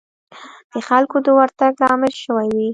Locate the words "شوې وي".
2.23-2.67